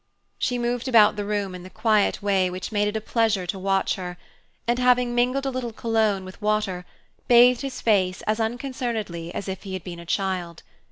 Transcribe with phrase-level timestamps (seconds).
[0.39, 3.59] She moved about the room in the quiet way which made it a pleasure to
[3.59, 4.17] watch her,
[4.67, 6.87] and, having mingled a little cologne with water,
[7.27, 10.63] bathed his face as unconcernedly as if he had been a child.